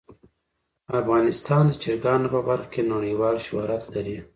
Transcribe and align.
افغانستان 1.01 1.63
د 1.67 1.73
چرګانو 1.83 2.27
په 2.33 2.39
برخه 2.47 2.69
کې 2.73 2.81
نړیوال 2.93 3.35
شهرت 3.47 3.83
لري. 3.93 4.17